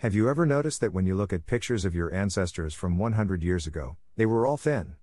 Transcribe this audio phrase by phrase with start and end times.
[0.00, 3.42] Have you ever noticed that when you look at pictures of your ancestors from 100
[3.42, 4.94] years ago, they were all thin?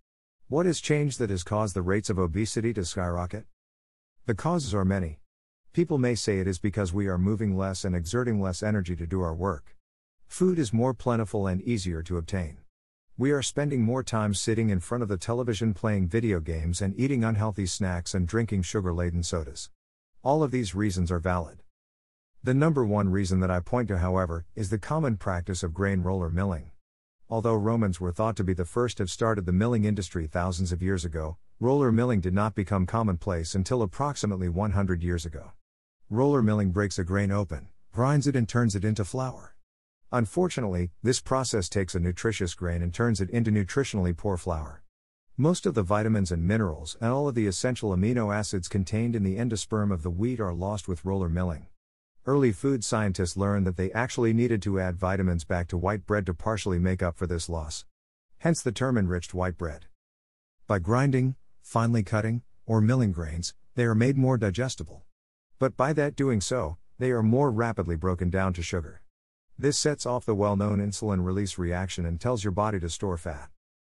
[0.48, 3.46] What has changed that has caused the rates of obesity to skyrocket?
[4.26, 5.20] The causes are many.
[5.72, 9.06] People may say it is because we are moving less and exerting less energy to
[9.06, 9.76] do our work.
[10.26, 12.58] Food is more plentiful and easier to obtain.
[13.20, 17.00] We are spending more time sitting in front of the television playing video games and
[17.00, 19.70] eating unhealthy snacks and drinking sugar laden sodas.
[20.24, 21.62] All of these reasons are valid.
[22.44, 26.02] The number one reason that I point to, however, is the common practice of grain
[26.02, 26.72] roller milling.
[27.30, 30.72] Although Romans were thought to be the first to have started the milling industry thousands
[30.72, 35.52] of years ago, roller milling did not become commonplace until approximately 100 years ago.
[36.10, 39.56] Roller milling breaks a grain open, grinds it, and turns it into flour.
[40.14, 44.84] Unfortunately, this process takes a nutritious grain and turns it into nutritionally poor flour.
[45.36, 49.24] Most of the vitamins and minerals and all of the essential amino acids contained in
[49.24, 51.68] the endosperm of the wheat are lost with roller milling.
[52.28, 56.26] Early food scientists learned that they actually needed to add vitamins back to white bread
[56.26, 57.86] to partially make up for this loss.
[58.40, 59.86] Hence the term enriched white bread.
[60.68, 65.04] By grinding, finely cutting, or milling grains, they are made more digestible.
[65.58, 69.04] But by that doing so, they are more rapidly broken down to sugar.
[69.58, 73.16] This sets off the well known insulin release reaction and tells your body to store
[73.16, 73.48] fat.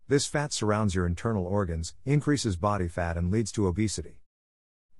[0.07, 4.21] This fat surrounds your internal organs, increases body fat, and leads to obesity.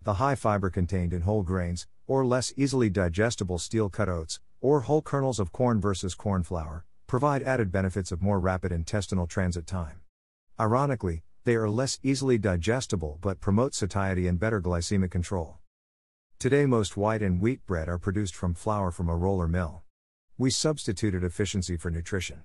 [0.04, 4.82] The high fiber contained in whole grains, or less easily digestible steel cut oats, or
[4.82, 9.68] whole kernels of corn versus corn flour, provide added benefits of more rapid intestinal transit
[9.68, 10.02] time.
[10.60, 15.60] Ironically, they are less easily digestible but promote satiety and better glycemic control.
[16.40, 19.84] Today, most white and wheat bread are produced from flour from a roller mill.
[20.36, 22.42] We substituted efficiency for nutrition.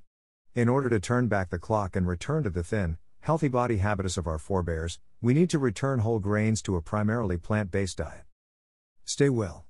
[0.55, 4.17] In order to turn back the clock and return to the thin, healthy body habitus
[4.17, 8.23] of our forebears, we need to return whole grains to a primarily plant based diet.
[9.05, 9.66] Stay well.